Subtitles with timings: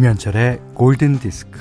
[0.00, 1.60] 김현철의 골든 디스크.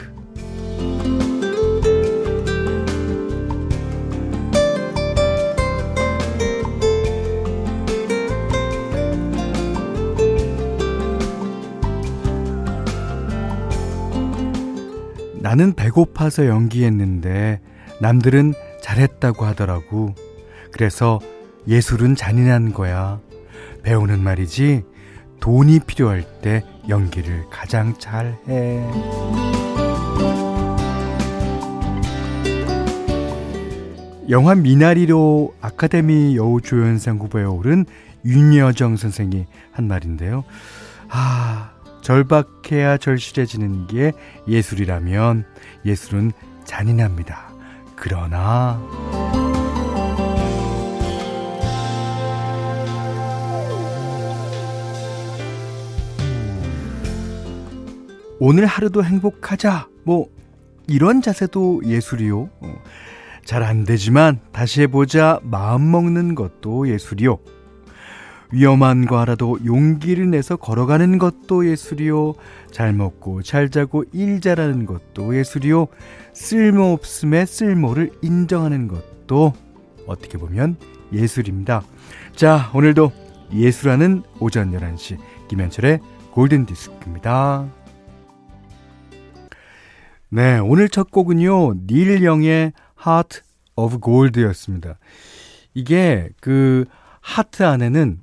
[15.42, 17.60] 나는 배고파서 연기했는데
[18.00, 20.16] 남들은 잘했다고 하더라고.
[20.72, 21.20] 그래서
[21.68, 23.20] 예술은 잔인한 거야.
[23.84, 24.86] 배우는 말이지
[25.40, 28.84] 돈이 필요할 때 연기를 가장 잘해.
[34.30, 37.86] 영화 미나리로 아카데미 여우조연상 후보에 오른
[38.26, 40.44] 윤여정 선생이 한 말인데요.
[41.10, 44.12] 아, 절박해야 절실해지는 게
[44.48, 45.46] 예술이라면
[45.86, 46.32] 예술은
[46.64, 47.50] 잔인합니다.
[47.96, 48.80] 그러나
[58.40, 59.90] 오늘 하루도 행복하자.
[60.06, 60.28] 뭐
[60.88, 62.50] 이런 자세도 예술이요.
[62.62, 62.76] 어,
[63.44, 67.38] 잘안 되지만 다시 해보자 마음 먹는 것도 예술이요.
[68.52, 72.34] 위험한 거 알아도 용기를 내서 걸어가는 것도 예술이요.
[72.72, 75.88] 잘 먹고 잘 자고 일 잘하는 것도 예술이요.
[76.34, 79.54] 쓸모없음의 쓸모를 인정하는 것도
[80.08, 80.78] 어떻게 보면
[81.14, 81.84] 예술입니다.
[82.36, 83.12] 자, 오늘도
[83.54, 85.18] 예술하는 오전 11시
[85.50, 86.00] 김현철의
[86.32, 87.79] 골든디스크입니다.
[90.32, 92.72] 네, 오늘 첫 곡은요, 닐 영의
[93.04, 93.42] Heart
[93.76, 95.00] of Gold였습니다.
[95.74, 96.86] 이게 그
[97.20, 98.20] 하트 안에는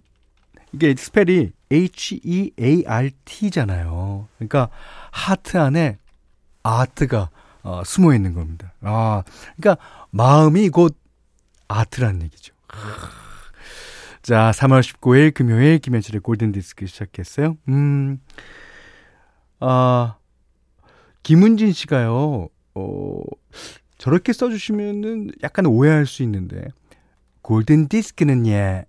[0.73, 2.29] 이게 스펠이 H-E-A-R-T잖아요.
[4.37, 4.69] 그러니까
[5.11, 5.98] 하트 안에
[6.63, 7.31] 아트가
[7.63, 8.73] 어, 숨어 있는 겁니다.
[8.83, 9.25] 아,
[9.57, 10.97] 그러니까 마음이 곧
[11.67, 12.55] 아트라는 얘기죠.
[14.23, 17.57] 자, 3월 19일 금요일 김현철의 골든 디스크 시작했어요.
[17.69, 18.20] 음,
[19.59, 20.17] 아,
[21.27, 23.23] 김은진 씨가요, 어,
[23.98, 26.69] 저렇게 써주시면은 약간 오해할 수 있는데,
[27.42, 28.85] 골든 디스크는 예,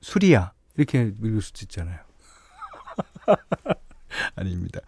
[0.00, 0.52] 술이야.
[0.78, 1.98] 이렇게 읽을 수도 있잖아요.
[4.34, 4.80] 아닙니다.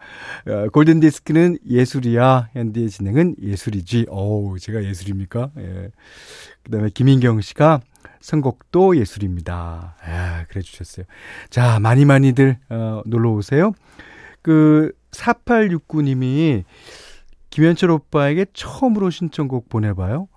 [0.47, 2.49] 어, 골든 디스크는 예술이야.
[2.53, 4.07] 현디의 진행은 예술이지.
[4.09, 5.51] 어우, 제가 예술입니까?
[5.59, 5.91] 예.
[6.63, 7.79] 그 다음에 김인경 씨가
[8.21, 9.97] 선곡도 예술입니다.
[10.01, 11.05] 아, 그래 주셨어요.
[11.51, 13.73] 자, 많이 많이들, 어, 놀러 오세요.
[14.41, 16.63] 그, 4869님이
[17.49, 20.27] 김현철 오빠에게 처음으로 신청곡 보내봐요.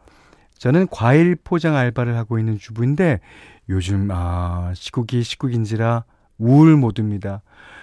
[0.59, 3.21] 저는 과일 포장 알바를 하고 있는 주부인데
[3.69, 6.05] 요즘 아 시국이 시국인지라
[6.39, 7.43] 우울 모드입니다.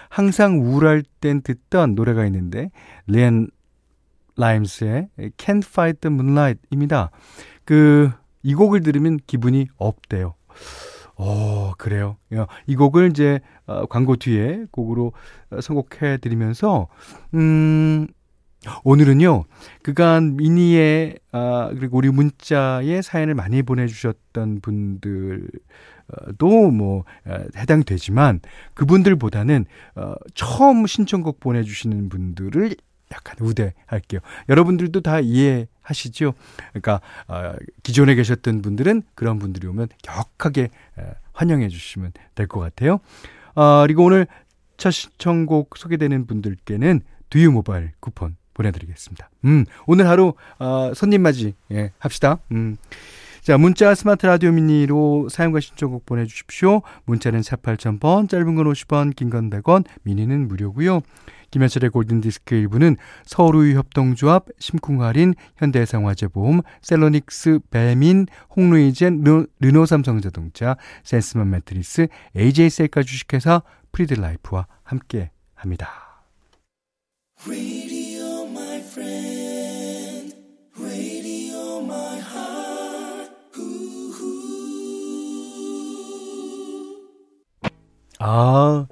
[0.09, 2.72] 항상 우울할 땐 듣던 노래가 있는데
[3.07, 3.50] 리앤
[4.38, 7.12] 라임스의 Can't Fight the Moonlight입니다.
[7.66, 8.12] 그
[8.47, 10.36] 이 곡을 들으면 기분이 업돼요.
[11.18, 12.18] 어, 그래요.
[12.68, 15.14] 이 곡을 이제 어, 광고 뒤에 곡으로
[15.52, 16.88] 어, 선곡해 드리면서
[17.34, 18.08] 음
[18.84, 19.46] 오늘은요,
[19.84, 25.48] 그간 미니에, 아, 그리고 우리 문자에 사연을 많이 보내 주셨던 분들,
[26.38, 28.40] 도 뭐, 어, 해당되지만,
[28.74, 32.76] 그분들보다는, 어, 처음 신청곡 보내주시는 분들을
[33.12, 34.19] 약간 우대할게요.
[34.50, 36.34] 여러분들도 다 이해하시죠?
[36.73, 37.53] 그러니까, 어,
[37.84, 41.03] 기존에 계셨던 분들은 그런 분들이 오면 격하게 에,
[41.34, 43.00] 환영해 주시면 될 것 같아요.
[43.56, 44.28] 어, 그리고 오늘
[44.78, 49.29] 첫 신청곡 소개되는 분들께는 두유 모바일 쿠폰 보내드리겠습니다.
[49.45, 52.39] 음, 오늘 하루, 어, 손님 맞이, 예, 합시다.
[52.51, 52.78] 음.
[53.47, 56.81] 자, 문자 스마트 라디오 미니로 사용과 신청곡 보내주십시오.
[57.06, 61.00] 문자는 4 8000번, 짧은 건 50원, 긴 건 100원, 미니는 무료고요
[61.52, 70.75] 김현철의 골든디스크 일부는 서울우유협동조합, 심쿵할인, 현대해상화재보험, 셀로닉스, 배민, 홍루이젠, 르노삼성자동차,
[71.06, 73.62] 센스맘 매트리스, AJ셀카 주식회사,
[73.94, 76.25] 프리드라이프와 함께 합니다.
[88.19, 88.88] 아,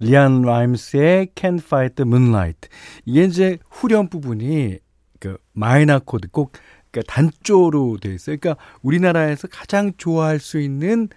[0.00, 2.68] 리안 라임스의 Can't Fight the Moonlight.
[3.04, 4.78] 이게 이제 후렴 부분이
[5.20, 6.52] 그 마이너 코드 꼭
[6.90, 8.36] 그러니까 단조로 돼 있어요.
[8.38, 11.08] 그러니까 우리나라에서 가장 좋아할 수 있는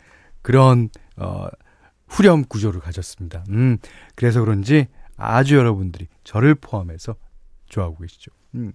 [0.42, 1.48] 그런 어
[2.08, 3.44] 후렴 구조를 가졌습니다.
[3.50, 3.78] 음.
[4.16, 7.16] 그래서 그런지 아주 여러분들이 저를 포함해서
[7.70, 8.32] 좋아하고 계시죠.
[8.56, 8.74] 음.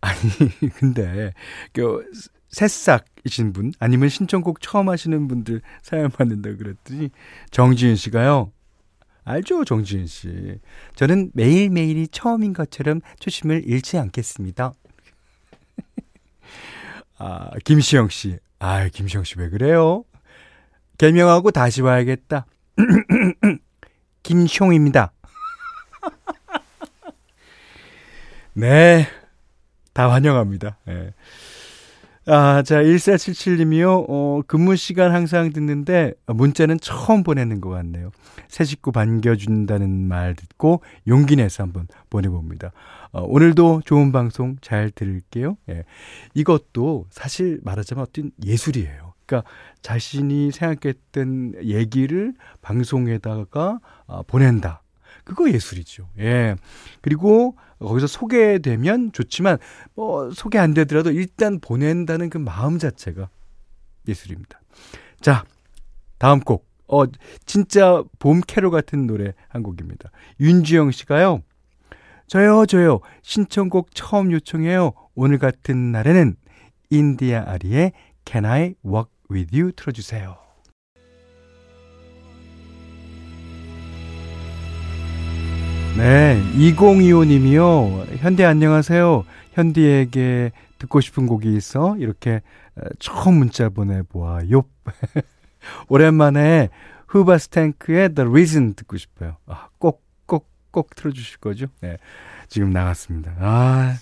[0.00, 0.20] 아니,
[0.78, 1.32] 근데
[1.72, 2.04] 그
[2.48, 7.10] 새싹이신 분 아니면 신청곡 처음 하시는 분들 사연 받는다 그랬더니
[7.50, 8.52] 정지윤 씨가요.
[9.24, 10.60] 알죠, 정지윤 씨.
[10.94, 14.72] 저는 매일매일이 처음인 것처럼 초심을 잃지 않겠습니다.
[17.18, 18.38] 아, 김시영 씨.
[18.60, 20.04] 아, 김시영 씨 왜 그래요?
[20.98, 22.46] 개명하고 다시 와야겠다.
[24.22, 25.10] 김숑입니다.
[28.54, 29.06] 네.
[29.92, 30.78] 다 환영합니다.
[30.88, 31.12] 예.
[32.28, 34.06] 아, 자, 1477님이요.
[34.08, 38.10] 어, 근무 시간 항상 듣는데 문자는 처음 보내는 것 같네요.
[38.48, 42.72] 새 식구 반겨준다는 말 듣고 용기 내서 한번 보내봅니다.
[43.12, 45.56] 어, 오늘도 좋은 방송 잘 들을게요.
[45.68, 45.84] 예.
[46.34, 49.14] 이것도 사실 말하자면 어떤 예술이에요.
[49.24, 49.48] 그러니까
[49.82, 54.82] 자신이 생각했던 얘기를 방송에다가 어, 보낸다.
[55.26, 56.08] 그거 예술이죠.
[56.20, 56.56] 예.
[57.02, 59.58] 그리고 거기서 소개되면 좋지만
[59.94, 63.28] 뭐 소개 안 되더라도 일단 보낸다는 그 마음 자체가
[64.08, 64.60] 예술입니다.
[65.20, 65.44] 자,
[66.18, 66.64] 다음 곡.
[66.88, 67.02] 어,
[67.44, 70.10] 진짜 봄 캐롤 같은 노래 한 곡입니다.
[70.38, 71.42] 윤주영 씨가요.
[72.28, 73.00] 저요, 저요.
[73.22, 74.92] 신청곡 처음 요청해요.
[75.16, 76.36] 오늘 같은 날에는
[76.90, 77.92] 인디아 아리의
[78.24, 80.45] Can I Walk With You 틀어주세요.
[85.96, 88.18] 네, 2025님이요.
[88.18, 89.24] 현대 안녕하세요.
[89.54, 92.42] 현디에게 듣고 싶은 곡이 있어 이렇게
[92.98, 94.64] 처음 문자 보내보아요.
[95.88, 96.68] 오랜만에
[97.06, 99.38] 후바스탱크의 The Reason 듣고 싶어요.
[99.46, 101.66] 아, 꼭, 꼭, 꼭 틀어주실 거죠?
[101.80, 101.96] 네,
[102.48, 103.34] 지금 나갔습니다.
[103.40, 103.96] 아,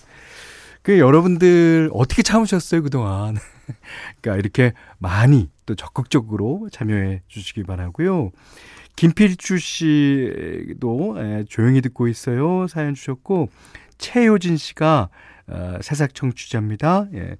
[0.81, 3.37] 그 여러분들 어떻게 참으셨어요, 그동안?
[4.19, 8.31] 그러니까 이렇게 많이 또 적극적으로 참여해 주시기 바라고요.
[8.95, 12.67] 김필주 씨도 예, 조용히 듣고 있어요.
[12.67, 13.49] 사연 주셨고
[13.97, 15.09] 최효진 씨가
[15.47, 17.07] 어, 새싹 청취자입니다.
[17.13, 17.37] 예.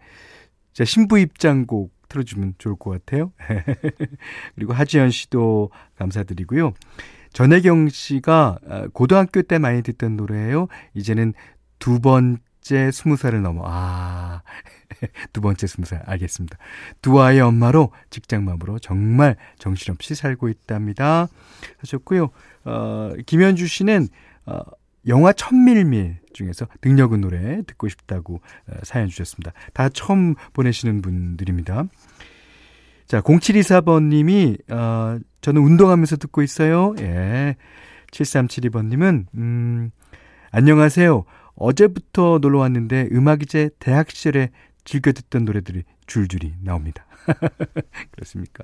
[0.73, 3.31] 제 신부 입장곡 틀어주면 좋을 것 같아요.
[4.55, 6.73] 그리고 하지연 씨도 감사드리고요.
[7.33, 10.67] 전혜경 씨가 어, 고등학교 때 많이 듣던 노래예요.
[10.93, 11.33] 이제는
[11.79, 13.61] 두 번 째 스무 살을 넘어.
[13.63, 14.41] 아,
[15.31, 16.57] 두 번째 스무 살 알겠습니다.
[16.99, 21.27] 두 아이의 엄마로 직장맘으로 정말 정신없이 살고 있답니다.
[21.77, 22.31] 하셨고요.
[22.63, 24.07] 어, 김현주 씨는
[24.47, 24.61] 어,
[25.07, 29.53] 영화 천밀밀 중에서 등력은 노래 듣고 싶다고 어, 사연 주셨습니다.
[29.73, 31.83] 다 처음 보내시는 분들입니다.
[33.05, 36.95] 자, 0724번님이, 어, 저는 운동하면서 듣고 있어요.
[36.97, 37.57] 예.
[38.09, 39.91] 7372번님은, 음,
[40.49, 41.25] 안녕하세요.
[41.55, 44.49] 어제부터 놀러 왔는데 음악 이제 대학 시절에
[44.83, 47.05] 즐겨 듣던 노래들이 줄줄이 나옵니다.
[48.11, 48.63] 그렇습니까?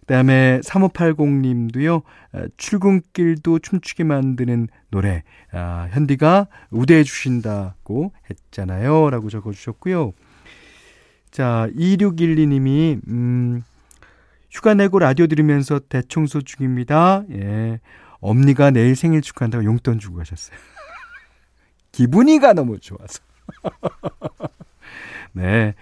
[0.00, 2.02] 그 다음에 3580님도요,
[2.32, 5.22] 어, 출근길도 춤추게 만드는 노래,
[5.52, 9.10] 아, 현디가 우대해 주신다고 했잖아요.
[9.10, 10.12] 라고 적어 주셨고요.
[11.30, 13.62] 자, 2612님이, 음,
[14.50, 17.22] 휴가 내고 라디오 들으면서 대청소 중입니다.
[17.30, 17.80] 예.
[18.20, 20.56] 엄니가 내일 생일 축하한다고 용돈 주고 가셨어요.
[21.92, 23.20] 기분이가 너무 좋아서.
[25.32, 25.74] 네.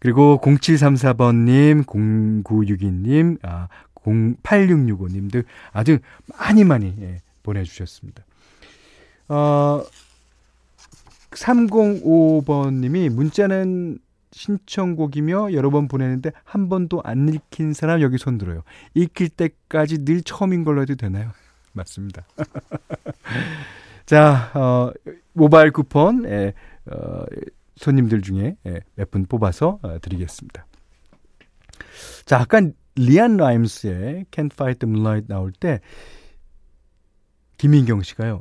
[0.00, 8.24] 그리고 0734번님, 0962님, 아, 08665님들 아주 많이 많이 예, 보내주셨습니다.
[9.28, 9.82] 어,
[11.30, 13.98] 305번님이 문자는
[14.30, 18.62] 신청곡이며 여러 번 보내는데 한 번도 안 읽힌 사람 여기 손 들어요.
[18.94, 21.32] 읽힐 때까지 늘 처음인 걸로 해도 되나요?
[21.72, 22.24] 맞습니다.
[24.08, 24.90] 자, 어,
[25.34, 26.54] 모바일 쿠폰, 예,
[26.86, 27.24] 어,
[27.76, 30.66] 손님들 중에 예, 몇분 뽑아서 어, 드리겠습니다.
[32.24, 32.62] 자, 아까
[32.94, 35.80] 리안 라임스의 Can't Fight the Moonlight 나올 때
[37.58, 38.40] 김민경 씨가요.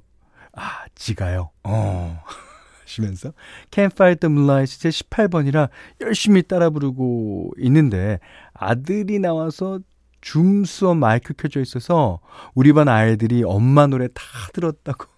[0.53, 1.49] 아, 지가요.
[1.65, 2.23] 어.
[2.83, 3.33] 하시면서
[3.69, 5.67] Can't Fight the Moonlight 제 18번이라
[5.99, 8.21] 열심히 따라 부르고 있는데
[8.53, 9.81] 아들이 나와서
[10.21, 12.21] 줌 수업 마이크 켜져 있어서
[12.55, 15.16] 우리 반 아이들이 엄마 노래 다 들었다고.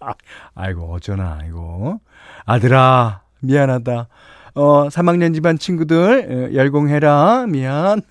[0.54, 2.00] 아이고 어쩌나 이거
[2.44, 4.08] 아들아 미안하다.
[4.54, 8.02] 어 3학년 집안 친구들 열공해라 미안.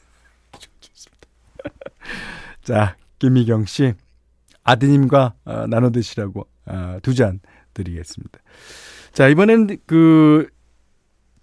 [2.63, 3.93] 자 김미경 씨
[4.63, 7.39] 아드님과 어, 나눠 드시라고 어, 두잔
[7.73, 8.39] 드리겠습니다.
[9.13, 10.47] 자 이번엔 그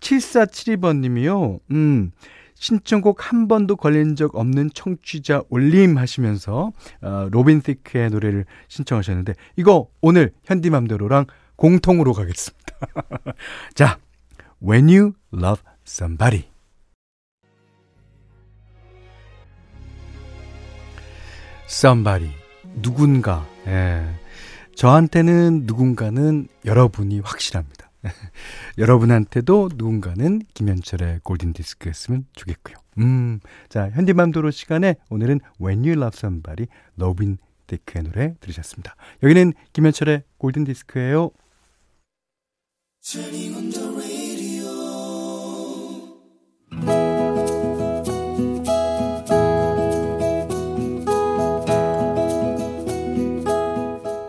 [0.01, 1.61] 7472번 님이요.
[1.71, 2.13] 음.
[2.65, 9.89] 신청곡 한 번도 걸린 적 없는 청취자 올림 하시면서 어, 로빈 시크의 노래를 신청하셨는데 이거
[10.01, 12.65] 오늘 현디맘대로랑 공통으로 가겠습니다.
[13.75, 13.99] 자,
[14.67, 16.45] When You Love Somebody.
[21.69, 22.33] somebody
[22.81, 24.07] 누군가 예.
[24.75, 27.74] 저한테는 누군가는 여러분이 확실합니다.
[28.79, 32.77] 여러분한테도 누군가는 김현철의 골든디스크였으면 좋겠고요.
[32.99, 38.95] 음, 자, 현디맘도로 시간에 오늘은 When You Love Somebody, 러빈 데크의 노래 들으셨습니다.
[39.23, 41.31] 여기는 김현철의 골든디스크예요.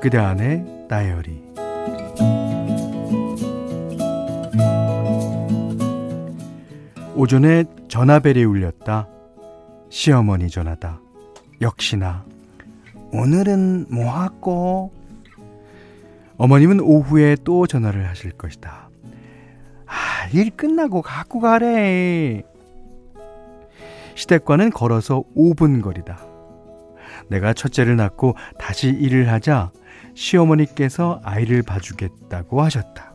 [0.01, 1.34] 그대 안의 다이어리
[7.25, 9.07] 오전에 전화벨이 울렸다.
[9.89, 10.99] 시어머니 전화다.
[11.59, 12.23] 역시나
[13.11, 14.93] 오늘은 뭐 하고?
[16.37, 18.89] 어머님은 오후에 또 전화를 하실 것이다.
[19.87, 22.43] 아, 일 끝나고 갖고 가래.
[24.13, 26.23] 시댁과는 걸어서 5분 거리다.
[27.27, 29.71] 내가 첫째를 낳고 다시 일을 하자
[30.13, 33.14] 시어머니께서 아이를 봐주겠다고 하셨다.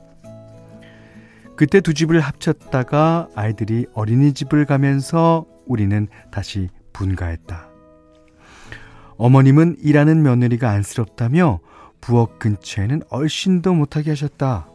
[1.61, 7.69] 그때 두 집을 합쳤다가 아이들이 어린이집을 가면서 우리는 다시 분가했다.
[9.19, 11.61] 어머님은 일하는 며느리가 안쓰럽다며
[12.01, 14.71] 부엌 근처에는 얼씬도 못하게 하셨다.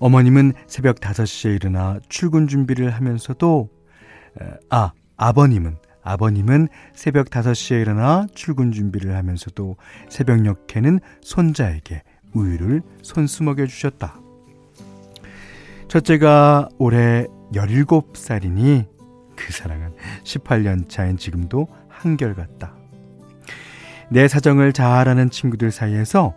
[0.00, 3.68] 어머님은 새벽 5시에 일어나 출근 준비를 하면서도
[4.68, 9.76] 아, 아버님은 아버님은 새벽 5시에 일어나 출근 준비를 하면서도
[10.08, 12.02] 새벽녘에는 손자에게
[12.32, 14.22] 우유를 손수 먹여 주셨다.
[15.88, 18.86] 첫째가 올해 17살이니
[19.34, 22.74] 그 사랑은 18년 차인 지금도 한결같다.
[24.10, 26.34] 내 사정을 잘 아는 친구들 사이에서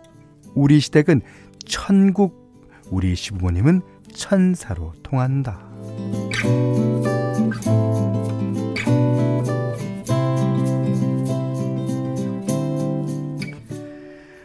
[0.54, 1.20] 우리 시댁은
[1.66, 3.82] 천국, 우리 시부모님은
[4.14, 5.60] 천사로 통한다.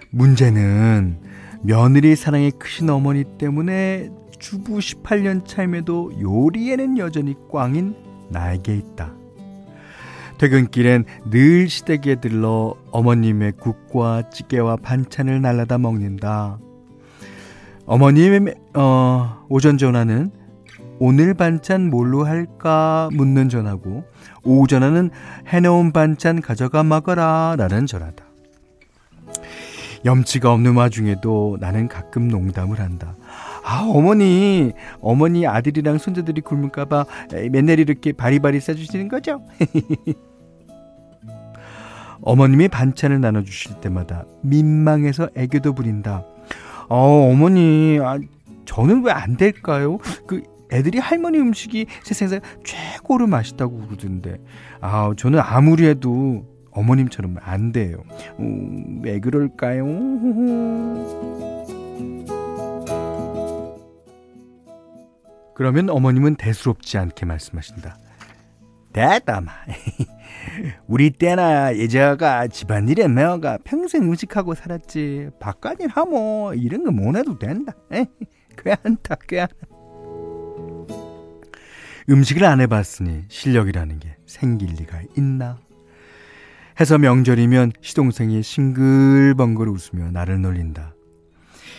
[0.10, 1.20] 문제는
[1.64, 7.96] 며느리 사랑이 크신 어머니 때문에 주부 18년 차임에도 요리에는 여전히 꽝인
[8.29, 9.13] 나에게 있다.
[10.38, 16.60] 퇴근길엔 늘 시댁에 들러 어머님의 국과 찌개와 반찬을 날라다 먹는다.
[17.88, 20.32] 어머님의 어, 오전 전화는
[21.00, 24.03] 오늘 반찬 뭘로 할까 묻는 전화고
[24.44, 25.10] 오후 전화는
[25.48, 28.25] 해놓은 반찬 가져가 먹어라 라는 전화다.
[30.06, 33.15] 염치가 없는 와중에도 나는 가끔 농담을 한다.
[33.69, 34.71] 아, 어머니,
[35.01, 37.05] 어머니 아들이랑 손자들이 굶을까봐
[37.51, 39.41] 맨날 이렇게 바리바리 싸주시는 거죠?
[42.21, 46.24] 어머님이 반찬을 나눠주실 때마다 민망해서 애교도 부린다.
[46.89, 48.17] 어, 어머니, 아,
[48.65, 49.97] 저는 왜 안 될까요?
[50.25, 54.38] 그 애들이 할머니 음식이 세상에서 최고로 맛있다고 그러던데.
[54.79, 57.97] 아, 저는 아무리 해도 어머님처럼 안 돼요.
[58.39, 59.86] 음, 왜 그럴까요?
[65.58, 67.98] 그러면 어머님은 대수롭지 않게 말씀하신다.
[68.94, 69.52] 대담아.
[70.86, 75.32] 우리 때나 예자가 집안일에 매어가 평생 음식하고 살았지.
[75.40, 77.74] 바깥일 하모 이런 거 못 해도 된다.
[78.56, 79.48] 괜찮다, 괜찮
[82.08, 85.58] 음식을 안 해봤으니 실력이라는 게 생길 리가 있나?
[86.80, 90.94] 해서 명절이면 시동생이 싱글벙글 웃으며 나를 놀린다.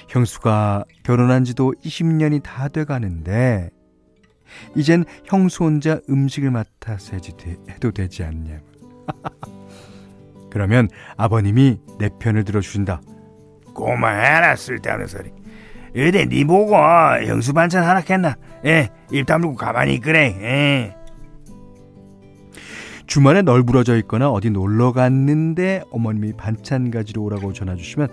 [0.09, 3.71] 형수가 결혼한 지도 20년이 다 돼가는데
[4.75, 7.17] 이젠 형수 혼자 음식을 맡아서
[7.71, 8.61] 해도 되지 않냐.
[10.50, 13.03] 그러면 아버님이 내 편을 들어주신다.
[13.75, 15.31] 꼬마해라 쓸데없는 소리.
[15.95, 18.37] 어디 니 보고 형수 반찬 하나 겠나?
[18.65, 20.37] 예, 입 다물고 가만히 있그래.
[20.41, 20.95] 예.
[23.07, 28.09] 주말에 널브러져 있거나 어디 놀러 갔는데 어머님이 반찬 가지러 오라고 전화 주시면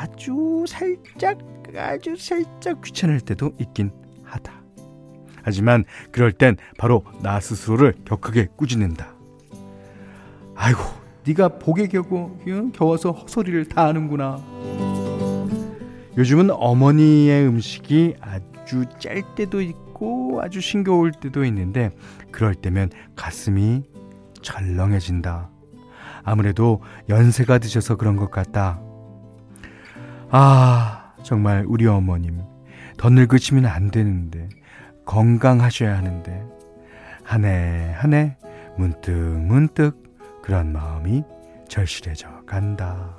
[0.00, 1.38] 아주 살짝
[1.76, 3.90] 아주 살짝 귀찮을 때도 있긴
[4.24, 4.52] 하다.
[5.42, 9.14] 하지만 그럴 땐 바로 나 스스로를 격하게 꾸짖는다.
[10.56, 10.80] 아이고,
[11.26, 12.38] 네가 복에 겨고
[12.74, 14.42] 겨워서 헛소리를 다 하는구나.
[16.16, 21.90] 요즘은 어머니의 음식이 아주 짤 때도 있고 아주 싱거울 때도 있는데
[22.30, 23.82] 그럴 때면 가슴이
[24.42, 25.50] 철렁해진다.
[26.22, 28.80] 아무래도 연세가 드셔서 그런 것 같다.
[30.30, 32.42] 아, 정말 우리 어머님
[32.96, 34.48] 더 늙으시면 안 되는데
[35.04, 36.44] 건강하셔야 하는데
[37.24, 38.36] 한 해 한 해
[38.76, 40.02] 문득 문득
[40.42, 41.22] 그런 마음이
[41.68, 43.16] 절실해져 간다.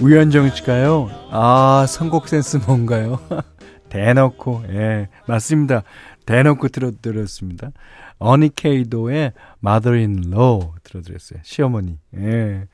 [0.00, 1.08] 우현정 씨가요.
[1.30, 3.20] 아, 선곡 센스 뭔가요?
[3.88, 5.82] 대놓고, 예, 맞습니다.
[6.26, 7.70] 대놓고 들어드렸습니다.
[8.18, 9.32] 어니케이도의
[9.64, 11.40] Mother in Law 들어드렸어요.
[11.42, 11.98] 시어머니.
[12.16, 12.66] 예.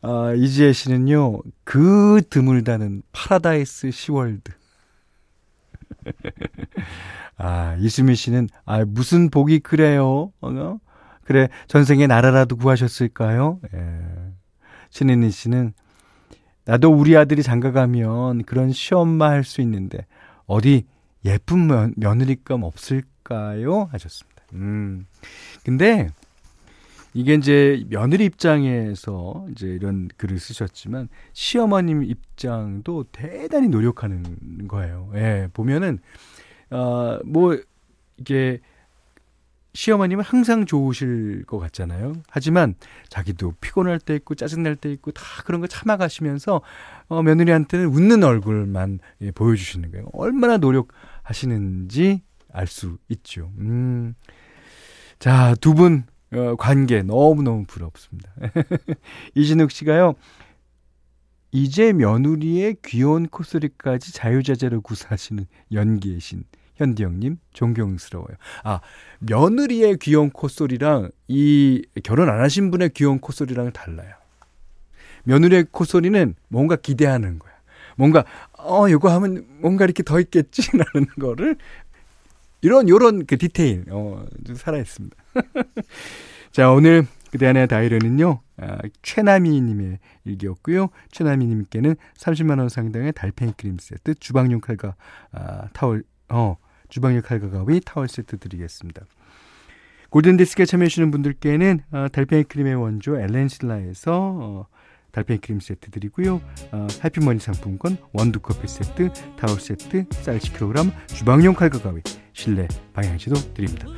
[0.00, 4.52] 아, 이지혜 씨는요, 그 드물다는 파라다이스 시월드.
[7.36, 10.32] 아, 이수미 씨는, 아, 무슨 복이 그래요?
[10.40, 10.78] 어?
[11.24, 13.60] 그래, 전생에 나라라도 구하셨을까요?
[13.74, 14.00] 예.
[14.90, 15.72] 신인희 씨는,
[16.64, 20.06] 나도 우리 아들이 장가 가면 그런 시엄마 할 수 있는데,
[20.46, 20.86] 어디
[21.24, 23.88] 예쁜 며, 며느리감 없을까요?
[23.92, 24.37] 하셨습니다.
[24.54, 25.06] 음.
[25.64, 26.10] 근데
[27.14, 35.10] 이게 이제 며느리 입장에서 이제 이런 글을 쓰셨지만 시어머님 입장도 대단히 노력하는 거예요.
[35.14, 35.98] 예, 보면은
[36.70, 37.58] 어뭐
[38.18, 38.60] 이게
[39.74, 42.14] 시어머님은 항상 좋으실 것 같잖아요.
[42.28, 42.74] 하지만
[43.08, 46.60] 자기도 피곤할 때 있고 짜증날 때 있고 다 그런 거 참아가시면서
[47.08, 50.08] 어, 며느리한테는 웃는 얼굴만 예, 보여주시는 거예요.
[50.12, 53.52] 얼마나 노력하시는지 알 수 있죠.
[53.58, 54.14] 음.
[55.18, 58.30] 자, 두분 어, 관계 너무너무 부럽습니다.
[59.34, 60.14] 이진욱 씨가요.
[61.50, 66.44] 이제 며느리의 귀여운 콧소리까지 자유자재로 구사하시는 연기의 신
[66.76, 68.36] 현디 형님 존경스러워요.
[68.64, 68.80] 아
[69.20, 74.14] 며느리의 귀여운 콧소리랑 이 결혼 안 하신 분의 귀여운 콧소리랑은 달라요.
[75.24, 77.52] 며느리의 콧소리는 뭔가 기대하는 거야.
[77.96, 81.56] 뭔가 어 이거 하면 뭔가 이렇게 더 있겠지라는 거를
[82.60, 84.24] 이런 요런 그 디테일 어
[84.56, 85.16] 살아 있습니다.
[86.50, 88.40] 자, 오늘 그대 안의 다이어리는요.
[88.56, 90.88] 아, 최나미님의 일기였고요.
[91.12, 94.96] 최나미님께는 30만 원 상당의 달팽이 크림 세트, 주방용 칼과
[95.32, 96.56] 아, 타월, 어,
[96.88, 99.02] 주방용 칼과 가위, 타월 세트 드리겠습니다.
[100.10, 104.66] 골든디스크에 참여해주시는 분들께는 어, 달팽이 크림의 원조 엘렌실라에서 어,
[105.12, 106.40] 달팽이 크림 세트 드리고요.
[106.72, 112.00] 어, 해피머니 상품권, 원두커피 세트, 타월 세트, 쌀 10kg, 주방용 칼과 가위,
[112.38, 113.88] 실내 방향제도 드립니다.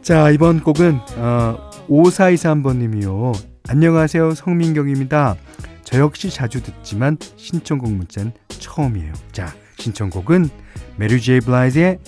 [0.00, 3.34] 자, 이번 곡은 어, 5423번님이요.
[3.68, 4.34] 안녕하세요.
[4.34, 5.36] 성민경입니다.
[5.84, 9.12] 저 역시 자주 듣지만 신청곡 문자는 처음이에요.
[9.32, 10.48] 자, 신청곡은
[10.96, 11.98] 메리 제이 블라이즈의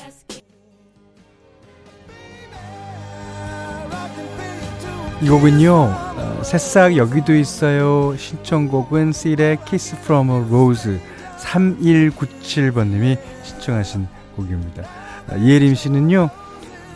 [5.21, 10.99] 이 곡은요 어, 새싹 여기도 있어요 신청곡은 실의 Kiss from a Rose
[11.39, 15.02] 3197번님이 신청하신 곡입니다 아,
[15.39, 16.31] 이혜림 씨는요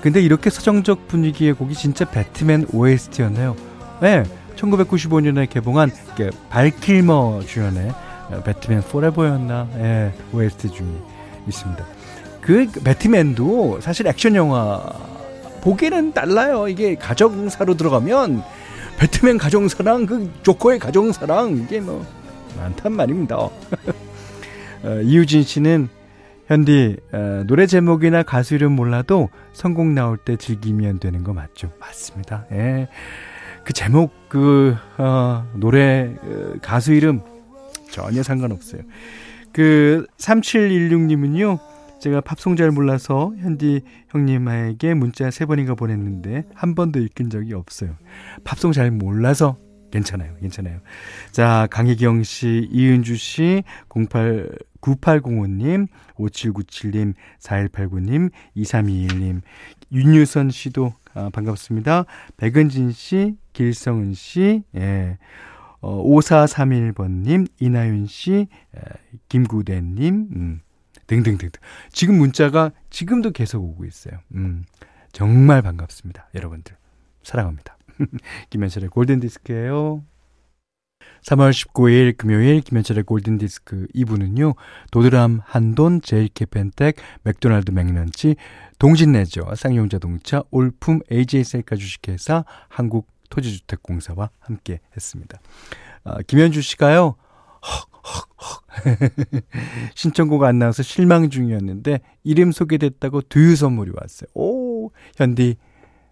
[0.01, 3.57] 근데 이렇게 서정적 분위기의 곡이 진짜 배트맨 OST였나요?
[4.01, 4.23] 네,
[4.57, 5.91] 1995년에 개봉한
[6.51, 7.91] 발킬머 주연의
[8.31, 10.87] 어, 배트맨 포레버였나 예, OST 중에
[11.49, 11.85] 있습니다.
[12.41, 14.81] 그 배트맨도 사실 액션 영화
[15.63, 16.69] 보기에는 달라요.
[16.69, 18.43] 이게 가정사로 들어가면
[18.99, 22.07] 배트맨 가정사랑 그 조커의 가정사랑 이게 뭐
[22.57, 23.37] 많단 말입니다.
[23.37, 25.89] 어, 이유진 씨는
[26.47, 31.73] 현디 어, 노래 제목이나 가수 이름 몰라도 선곡 나올 때 즐기면 되는 거 맞죠?
[31.81, 32.47] 맞습니다.
[32.53, 32.89] 예.
[33.65, 37.21] 그 제목 그 어, 노래 어, 가수 이름
[37.91, 38.83] 전혀 상관없어요.
[39.53, 41.59] 그 3716님은요.
[41.99, 43.81] 제가 팝송 잘 몰라서 현디
[44.11, 47.97] 형님에게 문자 세 번인가 보냈는데 한 번도 읽힌 적이 없어요.
[48.45, 49.57] 팝송 잘 몰라서
[49.91, 50.35] 괜찮아요.
[50.41, 50.81] 괜찮아요.
[51.33, 59.41] 자, 강희경 씨, 이은주 씨, 08 9805님, 5797님, 4189님, 2321님,
[59.93, 62.05] 윤유선 씨도 아, 반갑습니다.
[62.37, 65.19] 백은진 씨, 길성은 씨, 예.
[65.81, 68.33] 어, 5431번님, 이나윤 씨,
[68.77, 68.81] 에,
[69.29, 70.61] 김구대님, 음,
[71.07, 71.61] 등등등등.
[71.91, 74.19] 지금 문자가 지금도 계속 오고 있어요.
[74.35, 74.65] 음,
[75.13, 76.29] 정말 반갑습니다.
[76.35, 76.77] 여러분들.
[77.23, 77.76] 사랑합니다.
[78.51, 80.03] 김현철의 골든디스크예요
[81.23, 84.55] 3월 19일 금요일 김현철의 골든디스크 2부는요.
[84.93, 88.37] 도드람, 한돈, 제일캐펜텍, 맥도날드 맥런치,
[88.79, 95.41] 동진내저, 쌍용자동차, 올품, AJ셀카 주식회사, 한국토지주택공사와 함께 했습니다.
[96.05, 97.17] 아, 김현주 씨가요.
[97.63, 98.63] 헉 헉 헉
[99.97, 104.29] 신청곡 안 나와서 실망 중이었는데 이름 소개됐다고 두유 선물이 왔어요.
[104.35, 105.57] 오 현디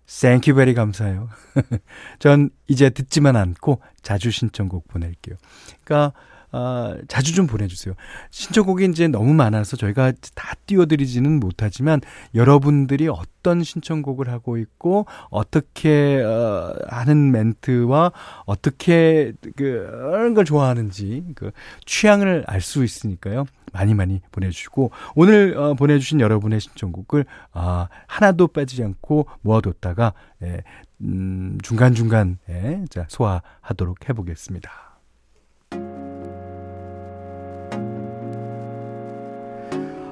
[0.06, 1.28] thank you very 감사해요.
[2.18, 5.36] 전 이제 듣지만 않고 자주 신청곡 보낼게요.
[5.84, 6.12] 그러니까
[6.56, 7.94] 아, 자주 좀 보내주세요.
[8.30, 12.00] 신청곡이 이제 너무 많아서 저희가 다 띄워드리지는 못하지만
[12.32, 18.12] 여러분들이 어떤 신청곡을 하고 있고 어떻게 어, 하는 멘트와
[18.46, 21.50] 어떻게 그런 걸 좋아하는지 그
[21.86, 23.44] 취향을 알 수 있으니까요.
[23.72, 30.14] 많이 많이 보내주시고 오늘 어, 보내주신 여러분의 신청곡을 아, 하나도 빠지지 않고 모아뒀다가
[30.44, 30.62] 예,
[31.00, 34.93] 음, 중간 중간 예, 자 소화하도록 해보겠습니다.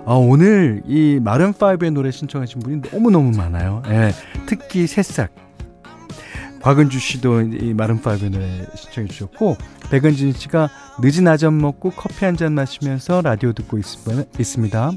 [0.05, 3.83] 아, 오늘 이 마른5의 노래 신청하신 분이 너무너무 많아요.
[3.88, 4.12] 예,
[4.47, 5.31] 특히 새싹.
[6.61, 9.57] 곽은주 씨도 이 마룬5의 노래 신청해 주셨고,
[9.91, 10.69] 백은진 씨가
[11.01, 13.85] 늦은 아점 먹고 커피 한 잔 마시면서 라디오 듣고 있,
[14.38, 14.93] 있습니다.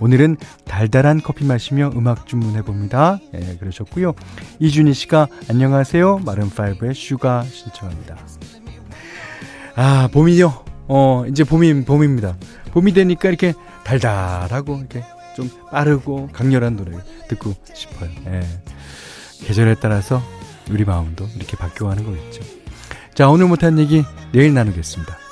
[0.00, 3.18] 오늘은 달달한 커피 마시며 음악 주문해 봅니다.
[3.34, 4.14] 예, 그러셨고요.
[4.58, 6.22] 이준희 씨가 안녕하세요.
[6.24, 8.16] 마룬5의 Sugar 신청합니다.
[9.76, 10.64] 아, 봄이요.
[10.88, 12.36] 어, 이제 봄이, 봄입니다.
[12.72, 15.04] 봄이 되니까 이렇게 달달하고 이렇게
[15.36, 16.96] 좀 빠르고 강렬한 노래
[17.28, 18.10] 듣고 싶어요.
[18.26, 18.42] 예.
[19.44, 20.22] 계절에 따라서
[20.70, 22.42] 우리 마음도 이렇게 바뀌어 가는 거겠죠.
[23.14, 25.23] 자, 오늘 못한 얘기 내일 나누겠습니다.